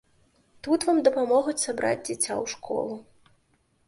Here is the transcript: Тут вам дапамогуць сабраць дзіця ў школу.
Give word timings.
Тут 0.67 0.85
вам 0.89 1.01
дапамогуць 1.07 1.63
сабраць 1.65 2.01
дзіця 2.07 2.31
ў 2.41 2.55
школу. 2.55 2.97